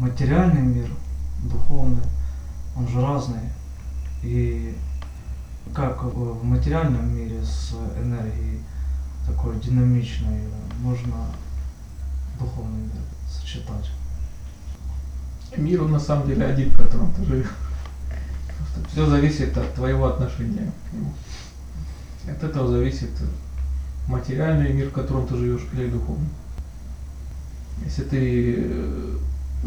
[0.00, 0.88] материальный мир,
[1.44, 2.02] духовный,
[2.76, 3.50] он же разный.
[4.22, 4.74] И
[5.74, 8.60] как в материальном мире с энергией
[9.26, 10.40] такой динамичной
[10.80, 11.26] можно
[12.38, 13.90] духовный мир сочетать?
[15.56, 17.50] Мир он на самом деле один, в котором ты живешь.
[18.92, 21.12] Все зависит от твоего отношения к нему.
[22.26, 23.10] От этого зависит
[24.06, 26.28] материальный мир, в котором ты живешь, или духовный.
[27.84, 28.99] Если ты э,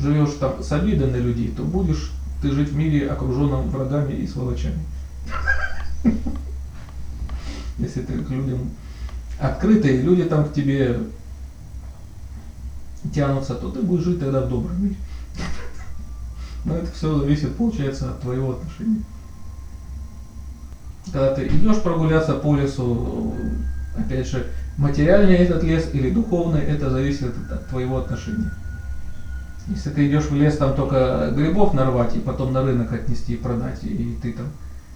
[0.04, 2.12] живешь там с обидой на людей, то будешь
[2.42, 4.80] ты жить в мире, окруженном врагами и сволочами.
[7.80, 8.70] Если ты к людям
[9.40, 11.00] открытый, люди там к тебе
[13.14, 14.96] тянутся, то ты будешь жить тогда в добром мире.
[16.66, 19.02] Но это все зависит, получается, от твоего отношения.
[21.06, 23.34] Когда ты идешь прогуляться по лесу,
[23.98, 24.48] опять же,
[24.78, 28.52] материальный этот лес или духовный, это зависит от твоего отношения.
[29.68, 33.38] Если ты идешь в лес там только грибов нарвать и потом на рынок отнести и
[33.38, 34.48] продать, и ты там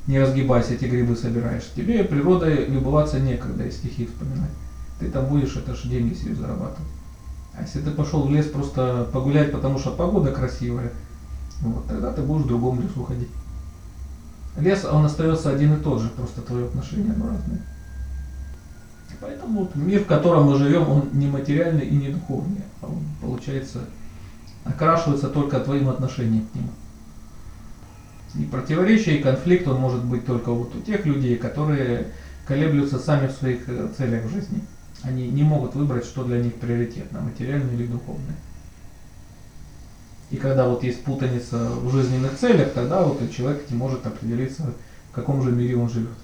[0.08, 4.52] не разгибайся, эти грибы собираешь, тебе природой любоваться некогда и стихи вспоминать.
[5.00, 6.90] Ты там будешь это же деньги себе зарабатывать.
[7.54, 10.92] А если ты пошел в лес просто погулять, потому что погода красивая,
[11.62, 13.30] вот, тогда ты будешь в другом лесу ходить.
[14.58, 17.62] Лес, он остается один и тот же, просто твое отношение оно разное.
[19.20, 23.00] Поэтому вот мир, в котором мы живем, он не материальный и не духовный, а он,
[23.22, 23.80] получается,
[24.68, 26.70] окрашивается только твоим отношением к нему.
[28.36, 32.08] И противоречие, и конфликт, он может быть только вот у тех людей, которые
[32.46, 34.62] колеблются сами в своих э, целях в жизни.
[35.04, 38.36] Они не могут выбрать, что для них приоритетно, материальное или духовное.
[40.30, 44.74] И когда вот есть путаница в жизненных целях, тогда вот человек не может определиться,
[45.12, 46.18] в каком же мире он живет.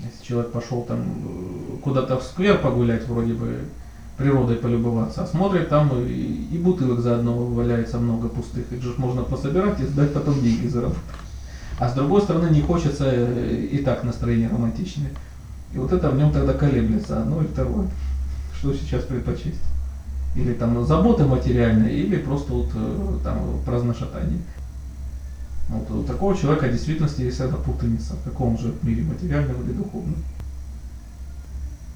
[0.00, 3.60] Если человек пошел там э, куда-то в сквер погулять, вроде бы
[4.22, 9.22] природой полюбоваться, а смотрит там и, и бутылок заодно валяется много пустых, их же можно
[9.22, 11.02] пособирать и сдать потом деньги заработать.
[11.78, 15.10] А с другой стороны не хочется э, и так настроение романтичное.
[15.74, 17.88] И вот это в нем тогда колеблется, одно и второе.
[18.58, 19.62] Что сейчас предпочесть?
[20.36, 24.40] Или там забота материальная, или просто вот э, там праздношатание.
[25.68, 29.72] Вот у такого человека в действительности есть эта путаница, в каком же мире, материальном или
[29.72, 30.16] духовном.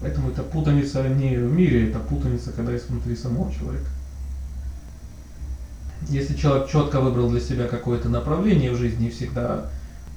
[0.01, 3.87] Поэтому это путаница не в мире, это путаница, когда есть внутри самого человека.
[6.09, 9.71] Если человек четко выбрал для себя какое-то направление в жизни и всегда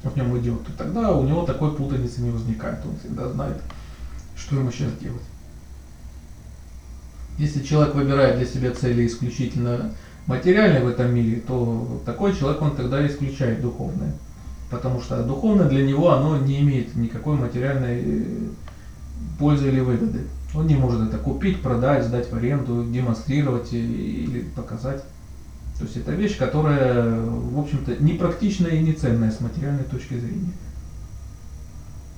[0.03, 2.85] в нем идет, то тогда у него такой путаницы не возникает.
[2.85, 3.57] Он всегда знает,
[4.35, 5.22] что ему сейчас делать.
[7.38, 9.94] Если человек выбирает для себя цели исключительно
[10.28, 14.13] материальные в этом мире, то такой человек, он тогда исключает духовное.
[14.69, 18.51] Потому что духовное для него, оно не имеет никакой материальной
[19.39, 20.22] пользы или выгоды.
[20.53, 25.03] Он не может это купить, продать, сдать в аренду, демонстрировать или показать.
[25.77, 30.19] То есть это вещь, которая, в общем-то, не практичная и не ценная с материальной точки
[30.19, 30.51] зрения.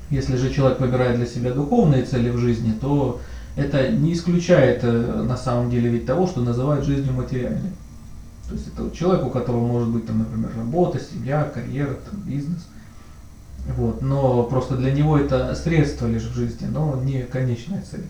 [0.10, 3.22] Если же человек выбирает для себя духовные цели в жизни, то
[3.56, 7.72] это не исключает э, на самом деле ведь того, что называют жизнью материальной.
[8.48, 12.68] То есть это человек, у которого может быть, там, например, работа, семья, карьера, там, бизнес.
[13.68, 14.02] Вот.
[14.02, 18.08] Но просто для него это средство лишь в жизни, но не конечная цель.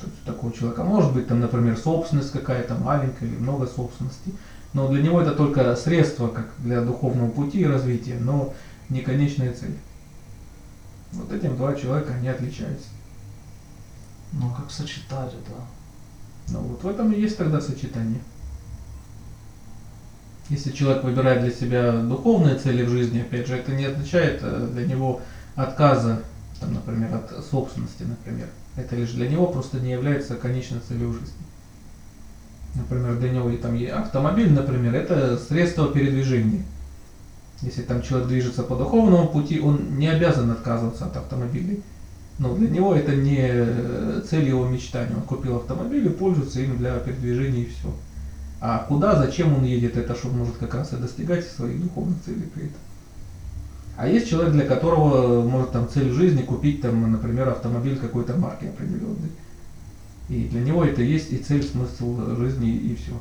[0.00, 4.32] То есть у такого человека может быть, там, например, собственность какая-то маленькая или много собственности.
[4.72, 8.54] Но для него это только средство как для духовного пути и развития, но
[8.88, 9.76] не конечная цель.
[11.12, 12.88] Вот этим два человека они отличаются.
[14.32, 15.52] Ну как сочетать это?
[16.48, 18.20] Ну вот в этом и есть тогда сочетание.
[20.50, 24.68] Если человек выбирает для себя духовные цели в жизни, опять же, это не означает э,
[24.72, 25.20] для него
[25.54, 26.22] отказа,
[26.58, 28.48] там, например, от собственности, например.
[28.74, 31.34] Это лишь для него просто не является конечной целью жизни.
[32.74, 36.64] Например, для него там автомобиль, например, это средство передвижения.
[37.62, 41.82] Если там человек движется по духовному пути, он не обязан отказываться от автомобилей.
[42.40, 45.14] Но для него это не э, цель его мечтания.
[45.14, 47.94] Он купил автомобиль и пользуется им для передвижения и все.
[48.60, 52.48] А куда, зачем он едет, это что может как раз и достигать своих духовных целей
[52.54, 52.80] при этом.
[53.96, 58.66] А есть человек, для которого может там цель жизни купить там, например, автомобиль какой-то марки
[58.66, 59.30] определенной.
[60.28, 63.12] И для него это есть и цель, смысл жизни и все.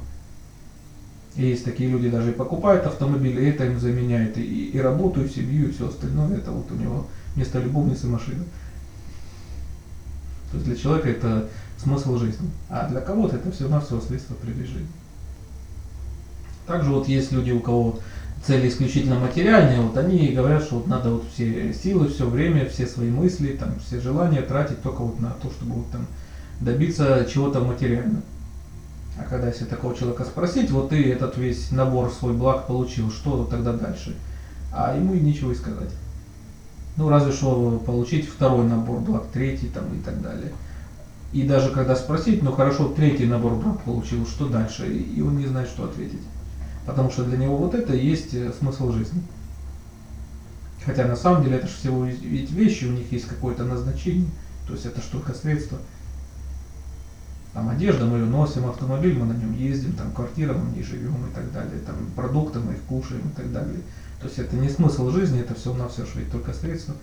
[1.36, 5.24] И есть такие люди, даже и покупают автомобиль, и это им заменяет и, и работу,
[5.24, 6.38] и семью, и все остальное.
[6.38, 8.44] Это вот у него вместо любовницы машина.
[10.52, 12.50] То есть для человека это смысл жизни.
[12.70, 14.88] А для кого-то это все равно все средство передвижения.
[16.70, 17.98] Также вот есть люди, у кого
[18.46, 22.86] цели исключительно материальные, вот они говорят, что вот надо вот все силы, все время, все
[22.86, 26.06] свои мысли, там, все желания тратить только вот на то, чтобы вот там
[26.62, 28.22] добиться чего-то материального.
[29.18, 33.46] А когда если такого человека спросить, вот ты этот весь набор свой благ получил, что
[33.46, 34.16] тогда дальше?
[34.72, 35.90] А ему и нечего и сказать.
[36.98, 40.52] Ну, разве что получить второй набор благ, третий там и так далее.
[41.34, 44.88] И даже когда спросить, ну хорошо, третий набор благ получил, что дальше?
[44.88, 46.22] И он не знает, что ответить.
[46.86, 49.22] Потому что для него вот это и есть э, смысл жизни.
[50.86, 54.30] Хотя на самом деле это же всего ведь вещи, у них есть какое-то назначение.
[54.68, 55.78] То есть это ж только средство.
[57.54, 60.84] Там одежда, мы ее носим, автомобиль, мы на нем ездим, там квартира, мы в ней
[60.84, 63.80] живем и так далее, там продукты мы их кушаем и так далее.
[64.20, 66.96] То есть это не смысл жизни, это все на все ведь только средство.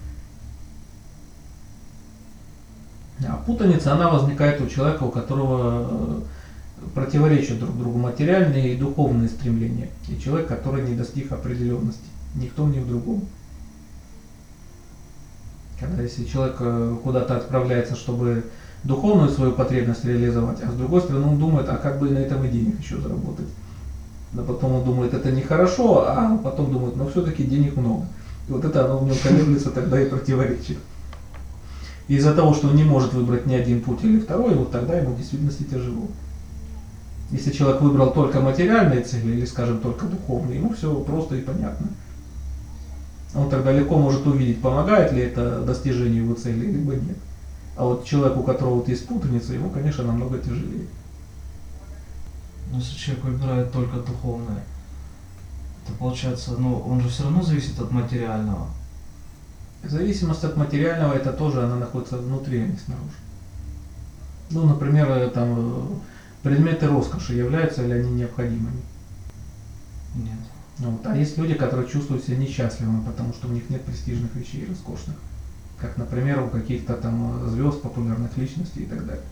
[3.26, 6.20] А путаница, она возникает у человека, у которого э,
[6.94, 9.88] противоречат друг другу материальные и духовные стремления.
[10.08, 12.04] И человек, который не достиг определенности.
[12.34, 13.22] Ни в ни в другом.
[15.80, 18.44] Когда если человек э, куда-то отправляется, чтобы
[18.84, 22.44] духовную свою потребность реализовать, а с другой стороны он думает, а как бы на этом
[22.44, 23.48] и денег еще заработать.
[24.32, 28.06] Но потом он думает, это нехорошо, а потом думает, но все-таки денег много.
[28.48, 30.78] И вот это оно в нем колеблется тогда и противоречит.
[32.08, 35.14] Из-за того, что он не может выбрать ни один путь или второй, вот тогда ему
[35.14, 36.06] в действительности тяжело.
[37.30, 41.88] Если человек выбрал только материальные цели или, скажем, только духовные, ему все просто и понятно.
[43.34, 47.16] Он тогда легко может увидеть, помогает ли это достижению его цели, либо нет.
[47.76, 50.86] А вот человеку, у которого вот есть путаница, ему, конечно, намного тяжелее.
[52.70, 54.64] Но если человек выбирает только духовное,
[55.86, 58.68] то получается, ну, он же все равно зависит от материального.
[59.84, 63.16] Зависимость от материального, это тоже она находится внутри, а не снаружи.
[64.50, 65.82] Ну, например, э, там э,
[66.46, 68.80] предметы роскоши являются ли они необходимыми?
[70.14, 70.38] Нет.
[70.78, 71.04] Вот.
[71.04, 75.16] А есть люди, которые чувствуют себя несчастливыми, потому что у них нет престижных вещей роскошных.
[75.76, 79.24] Как, например, у каких-то там звезд, популярных личностей и так далее.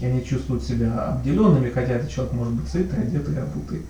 [0.00, 3.82] И они чувствуют себя обделенными, хотя этот человек может быть сытый, одетый, обутый.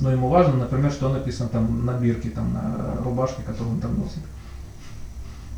[0.00, 3.96] Но ему важно, например, что написано там на бирке, там на рубашке, которую он там
[3.96, 4.24] носит.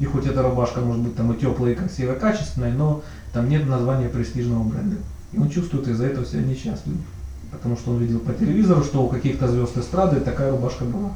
[0.00, 3.02] И хоть эта рубашка может быть там и теплая, и красивая, и качественная, но
[3.32, 4.96] там нет названия престижного бренда.
[5.32, 7.02] И он чувствует из-за этого себя несчастливым.
[7.50, 11.12] Потому что он видел по телевизору, что у каких-то звезд эстрады такая рубашка была.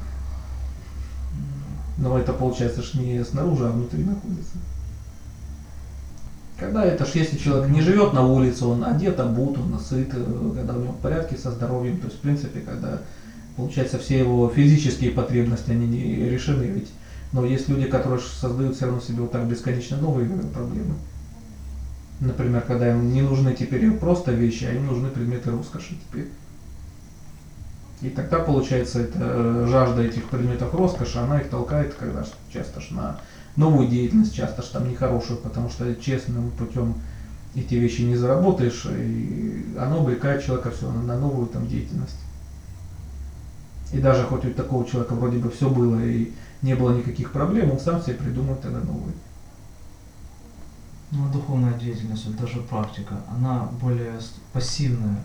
[1.99, 4.57] Но это получается ж не снаружи, а внутри находится.
[6.59, 10.53] Когда это ж если человек не живет на улице, он одет, обут, он сыт, э,
[10.55, 13.01] когда у него в порядке со здоровьем, то есть в принципе, когда
[13.57, 16.89] получается все его физические потребности, они не решены ведь.
[17.33, 20.95] Но есть люди, которые создают все равно себе вот так бесконечно новые проблемы.
[22.21, 26.29] Например, когда им не нужны теперь просто вещи, а им нужны предметы роскоши теперь.
[28.03, 32.91] И тогда получается эта э, жажда этих предметов роскоши, она их толкает, когда часто ж
[32.91, 33.21] на
[33.57, 36.95] новую деятельность, часто ж там нехорошую, потому что честным путем
[37.55, 42.19] эти вещи не заработаешь, и оно увлекает человека все на новую там деятельность.
[43.93, 46.33] И даже хоть у такого человека вроде бы все было и
[46.63, 49.15] не было никаких проблем, он сам себе придумает тогда новый.
[51.11, 54.19] Ну, духовная деятельность, вот даже практика, она более
[54.53, 55.23] пассивная.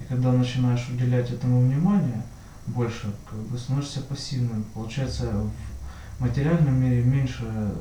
[0.00, 2.22] И когда начинаешь уделять этому внимание
[2.66, 4.64] больше, как бы становишься пассивным.
[4.74, 5.30] Получается,
[6.18, 7.74] в материальном мире меньше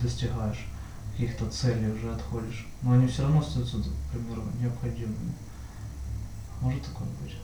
[0.00, 0.66] достигаешь
[1.12, 2.66] каких-то целей, уже отходишь.
[2.82, 5.34] Но они все равно остаются, к примеру, необходимыми.
[6.60, 7.36] Может такое быть?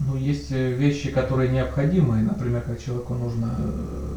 [0.00, 4.16] Ну, есть э, вещи, которые необходимы, например, как человеку нужно э,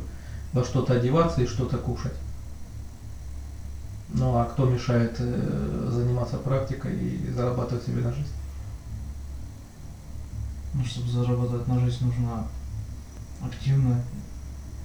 [0.53, 2.13] во что-то одеваться и что-то кушать.
[4.13, 8.33] Ну а кто мешает э, заниматься практикой и зарабатывать себе на жизнь?
[10.73, 12.47] Ну, чтобы зарабатывать на жизнь, нужно
[13.41, 14.01] активно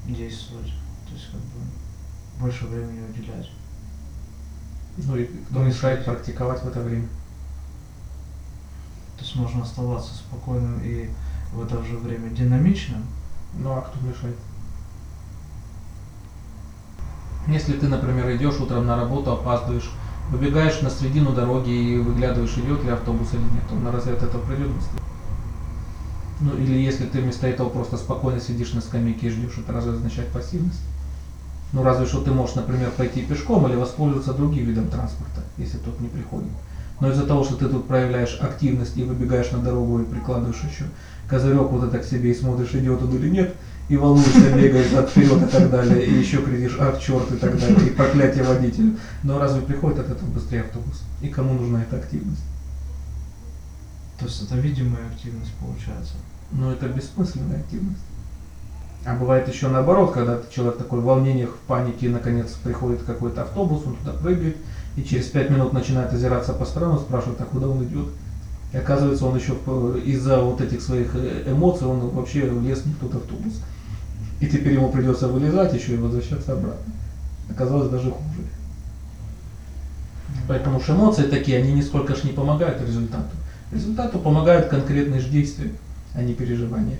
[0.06, 0.72] действовать.
[1.08, 3.50] То есть как бы больше времени уделять.
[4.96, 7.08] Ну и кто мешает практиковать в это время?
[9.16, 11.08] То есть можно оставаться спокойным и
[11.52, 13.02] в это же время динамичным.
[13.58, 14.37] Ну а кто мешает?
[17.49, 19.90] Если ты, например, идешь утром на работу, опаздываешь,
[20.30, 24.42] выбегаешь на середину дороги и выглядываешь, идет ли автобус или нет, он разве от этого
[24.42, 25.00] быстрее?
[26.40, 29.92] Ну или если ты вместо этого просто спокойно сидишь на скамейке и ждешь, это разве
[29.92, 30.82] означает пассивность?
[31.73, 35.99] Ну разве что ты можешь, например, пойти пешком или воспользоваться другим видом транспорта, если тот
[36.00, 36.50] не приходит.
[37.00, 40.84] Но из-за того, что ты тут проявляешь активность и выбегаешь на дорогу и прикладываешь еще
[41.28, 43.54] козырек вот это к себе и смотришь, идет он или нет,
[43.88, 47.58] и волнуешься, бегаешь от вперед и так далее, и еще кричишь, ах, черт и так
[47.58, 48.96] далее, и проклятие водителю.
[49.22, 51.02] Но разве приходит от этого быстрее автобус?
[51.20, 52.42] И кому нужна эта активность?
[54.18, 56.14] То есть это видимая активность получается.
[56.52, 58.00] Но это бессмысленная активность.
[59.04, 63.82] А бывает еще наоборот, когда человек такой в волнениях, в панике, наконец приходит какой-то автобус,
[63.86, 64.56] он туда прыгает,
[64.96, 68.08] и через пять минут начинает озираться по сторонам, спрашивает, а куда он идет.
[68.72, 72.92] И оказывается, он еще в- из-за вот этих своих э, эмоций, он вообще влез не
[72.92, 73.60] в тот автобус.
[74.40, 76.92] И теперь ему придется вылезать еще и возвращаться обратно.
[77.50, 78.42] Оказалось даже хуже.
[80.48, 83.30] Поэтому уж эмоции такие, они нисколько ж не помогают результату.
[83.72, 85.72] Результату помогают конкретные же действия,
[86.14, 86.98] а не переживания.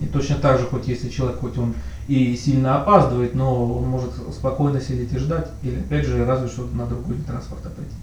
[0.00, 1.74] И точно так же, хоть если человек, хоть он
[2.08, 6.66] и сильно опаздывает, но он может спокойно сидеть и ждать, или опять же, разве что
[6.66, 7.94] на другой вид транспорта пойти.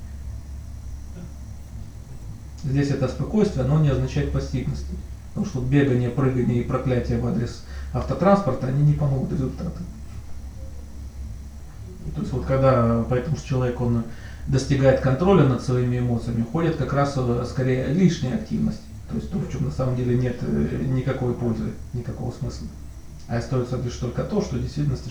[2.63, 4.94] Здесь это спокойствие, оно не означает пассивности.
[5.29, 7.63] Потому что бегание, прыгание и проклятие в адрес
[7.94, 9.79] автотранспорта, они не помогут результату.
[12.15, 14.03] То есть вот когда, поэтому что человек, он
[14.48, 18.82] достигает контроля над своими эмоциями, ходит как раз э, скорее лишняя активность.
[19.10, 22.68] То есть то, в чем на самом деле нет э, никакой пользы, никакого смысла.
[23.29, 24.57] А остается лишь только то, что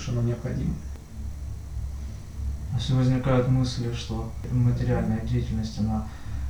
[0.01, 0.75] что оно необходимо.
[2.75, 6.07] Если возникают мысли, что материальная деятельность, она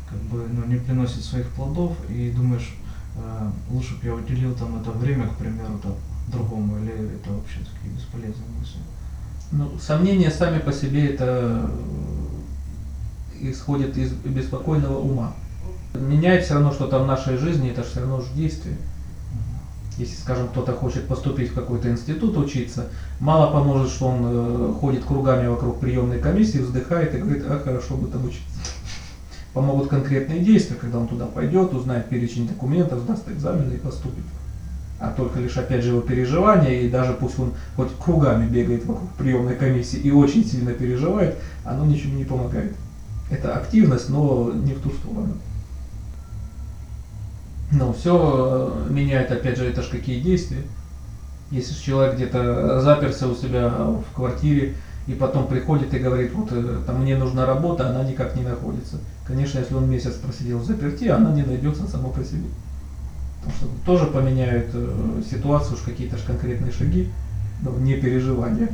[0.08, 2.74] как бы ну, не приносит своих плодов, и думаешь,
[3.16, 5.94] э, лучше бы я уделил там это время, к примеру, там,
[6.28, 8.80] другому, или это вообще такие бесполезные мысли.
[9.52, 11.70] Ну, сомнения сами по себе это
[13.40, 15.34] э, исходит из беспокойного ума.
[15.94, 18.76] Меняет все равно что-то в нашей жизни, это же все равно же действие.
[19.98, 22.86] Если, скажем, кто-то хочет поступить в какой-то институт учиться,
[23.18, 27.96] мало поможет, что он э, ходит кругами вокруг приемной комиссии, вздыхает и говорит, а хорошо
[27.96, 28.46] бы там учиться.
[29.52, 34.22] Помогут конкретные действия, когда он туда пойдет, узнает перечень документов, сдаст экзамены и поступит.
[35.00, 39.10] А только лишь опять же его переживания, и даже пусть он хоть кругами бегает вокруг
[39.14, 42.72] приемной комиссии и очень сильно переживает, оно ничему не помогает.
[43.30, 45.34] Это активность, но не в ту сторону.
[47.70, 50.62] Но все меняет, опять же, это ж какие действия.
[51.50, 54.74] Если человек где-то заперся у себя в квартире,
[55.08, 58.98] и потом приходит и говорит, вот э, там мне нужна работа, она никак не находится.
[59.26, 62.44] Конечно, если он месяц просидел в заперти, она не найдется само по себе.
[63.38, 67.10] Потому что тоже поменяют э, ситуацию, уж какие-то ж конкретные шаги,
[67.62, 68.68] но не переживания.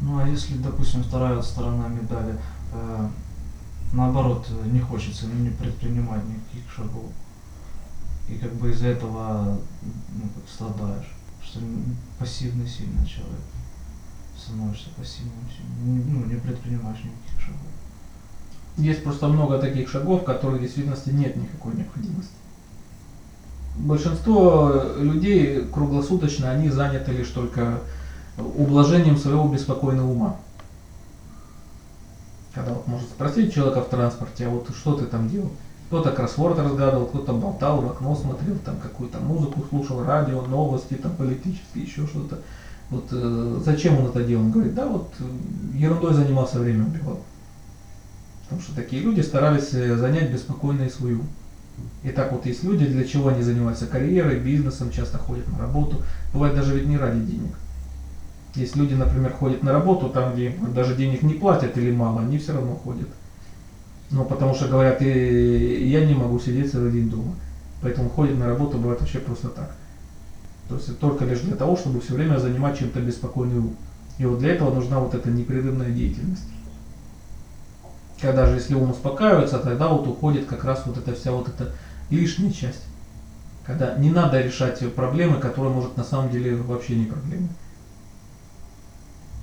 [0.00, 2.36] Ну а если, допустим, вторая сторона медали,
[2.72, 3.08] э,
[3.92, 7.10] наоборот, не хочется не предпринимать никаких шагов.
[8.28, 11.12] И как бы из-за этого ну, как страдаешь,
[11.42, 11.60] что
[12.18, 13.40] пассивный сильно человек.
[14.36, 16.02] Становишься пассивным сильно.
[16.12, 17.60] Ну, не предпринимаешь никаких шагов.
[18.76, 22.32] Есть просто много таких шагов, которых в действительности нет никакой необходимости.
[23.76, 27.80] Большинство людей круглосуточно, они заняты лишь только
[28.36, 30.36] ублажением своего беспокойного ума.
[32.56, 35.50] Когда вот может спросить человека в транспорте, а вот что ты там делал?
[35.88, 41.14] Кто-то кроссворд разгадывал, кто-то болтал, в окно смотрел, там какую-то музыку слушал, радио, новости, там
[41.16, 42.40] политические, еще что-то.
[42.88, 44.44] Вот э, зачем он это делал?
[44.44, 45.24] Он говорит, да вот э,
[45.76, 47.20] ерундой занимался, время убивал.
[48.44, 51.20] Потому что такие люди старались э, занять беспокойно и свою.
[52.04, 56.02] И так вот есть люди, для чего они занимаются карьерой, бизнесом, часто ходят на работу.
[56.32, 57.52] Бывает даже ведь не ради денег.
[58.56, 62.38] Есть люди, например, ходят на работу, там, где даже денег не платят или мало, они
[62.38, 63.08] все равно ходят.
[64.10, 67.34] Ну, потому что говорят, и я не могу сидеть целый день дома.
[67.82, 69.74] Поэтому ходят на работу, бывает вообще просто так.
[70.68, 73.76] То есть только лишь для того, чтобы все время занимать чем-то беспокойный ум.
[74.18, 76.44] И вот для этого нужна вот эта непрерывная деятельность.
[78.20, 81.72] Когда же, если ум успокаивается, тогда вот уходит как раз вот эта вся вот эта
[82.08, 82.86] лишняя часть.
[83.66, 87.48] Когда не надо решать проблемы, которые, может, на самом деле вообще не проблемы.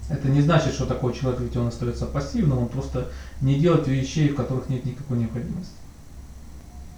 [0.10, 3.10] Это не значит, что такой человек, ведь он остается пассивным, он просто
[3.42, 5.74] не делает вещей, в которых нет никакой необходимости.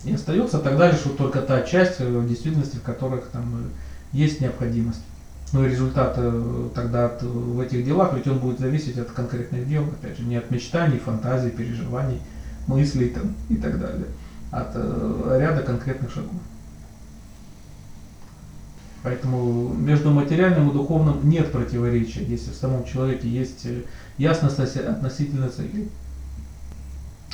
[0.05, 4.17] И остается тогда лишь вот только та часть э, в действительности, в которых там э,
[4.17, 5.01] есть необходимость.
[5.51, 9.83] Ну и результат э, тогда в этих делах, ведь он будет зависеть от конкретных дел,
[9.83, 12.21] опять же, не от мечтаний, фантазий, переживаний,
[12.67, 14.07] мыслей там, и так далее,
[14.51, 16.31] от ряда конкретных шагов.
[19.05, 23.83] Поэтому между материальным и духовным нет противоречия, если в самом человеке есть э,
[24.17, 25.89] ясность оси- относительно цели.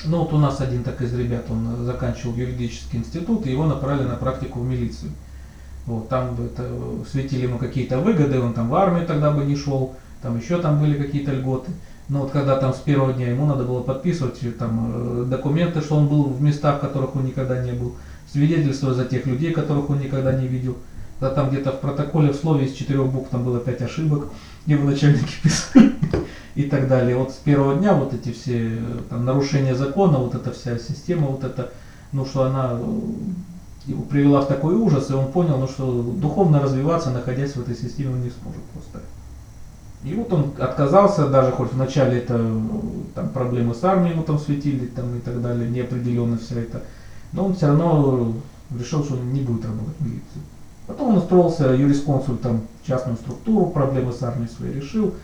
[0.04, 3.66] Ну вот у нас один так из ребят, он э, заканчивал юридический институт, и его
[3.66, 5.14] направили на практику в милицию.
[5.86, 9.46] Вот, там бы это, э, светили ему какие-то выгоды, он там в армию тогда бы
[9.46, 11.72] не шел, там еще там были какие-то льготы.
[12.10, 16.10] Но вот когда там с первого дня ему надо было подписывать там документы, что он
[16.10, 17.96] был в местах, в которых он никогда не был,
[18.30, 20.76] свидетельство за тех людей, которых он никогда не видел.
[21.22, 24.30] Да там где-то в протоколе в слове из четырех букв там было пять ошибок,
[24.66, 25.94] его начальники писали
[26.56, 27.16] и так далее.
[27.16, 31.28] Вот с первого дня вот эти все э, там, нарушения закона, вот эта вся система,
[31.28, 31.70] вот эта,
[32.12, 33.00] ну что она э,
[33.86, 37.76] его привела в такой ужас, и он понял, ну что духовно развиваться, находясь в этой
[37.76, 39.02] системе, он не сможет просто.
[40.04, 42.60] И вот он отказался, даже хоть вначале это э,
[43.14, 46.82] там проблемы с армией ему там светили там и так далее, неопределенность вся это.
[47.32, 48.34] Но он все равно
[48.76, 50.42] решил, что он не будет работать в милиции.
[50.92, 55.16] Потом он устроился юрисконсультом в частную структуру, проблемы с армией свои решил,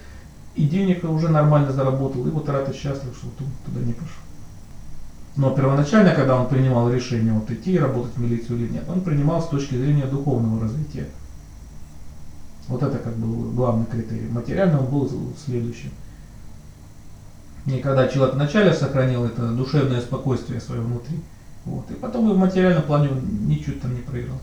[0.55, 4.21] и денег уже нормально заработал, и вот рад и счастлив, что ту- туда не пошел.
[5.35, 9.41] Но первоначально, когда он принимал решение вот идти работать в милицию или нет, он принимал
[9.41, 11.07] с точки зрения духовного развития.
[12.69, 14.29] Вот это как был главный критерий.
[14.29, 15.11] Материально он был
[15.45, 15.89] следующим.
[17.65, 21.19] И когда человек вначале сохранил это душевное спокойствие свое внутри,
[21.65, 23.19] вот, и потом и в материальном плане он
[23.49, 24.37] ничего там не проиграл.